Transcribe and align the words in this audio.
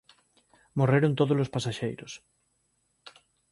Morreron 0.77 1.13
tódolos 1.19 1.49
pasaxeiros. 1.55 2.13